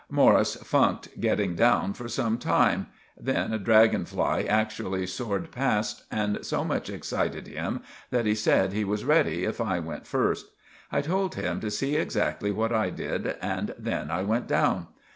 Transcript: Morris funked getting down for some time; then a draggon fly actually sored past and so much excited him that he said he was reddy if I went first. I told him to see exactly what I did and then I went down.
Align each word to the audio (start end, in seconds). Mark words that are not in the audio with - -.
Morris 0.09 0.55
funked 0.55 1.09
getting 1.21 1.53
down 1.53 1.93
for 1.93 2.07
some 2.09 2.39
time; 2.39 2.87
then 3.15 3.53
a 3.53 3.59
draggon 3.59 4.03
fly 4.03 4.41
actually 4.41 5.05
sored 5.05 5.51
past 5.51 6.05
and 6.09 6.43
so 6.43 6.63
much 6.65 6.89
excited 6.89 7.45
him 7.47 7.83
that 8.09 8.25
he 8.25 8.33
said 8.33 8.73
he 8.73 8.83
was 8.83 9.05
reddy 9.05 9.43
if 9.43 9.61
I 9.61 9.77
went 9.77 10.07
first. 10.07 10.47
I 10.91 11.01
told 11.01 11.35
him 11.35 11.59
to 11.59 11.69
see 11.69 11.97
exactly 11.97 12.49
what 12.51 12.73
I 12.73 12.89
did 12.89 13.37
and 13.43 13.75
then 13.77 14.09
I 14.09 14.23
went 14.23 14.47
down. 14.47 14.87